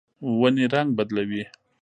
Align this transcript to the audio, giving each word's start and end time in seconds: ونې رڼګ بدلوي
ونې 0.39 0.65
رڼګ 0.73 0.89
بدلوي 0.97 1.43